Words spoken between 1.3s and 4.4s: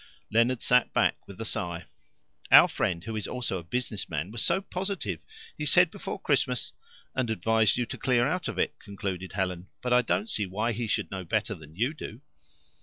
a sigh. "Our friend, who is also a business man,